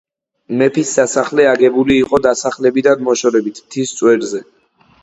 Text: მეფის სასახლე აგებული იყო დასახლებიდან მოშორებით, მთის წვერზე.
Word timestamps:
მეფის 0.61 0.93
სასახლე 0.99 1.45
აგებული 1.51 1.99
იყო 2.07 2.21
დასახლებიდან 2.29 3.07
მოშორებით, 3.11 3.65
მთის 3.69 3.97
წვერზე. 4.01 4.47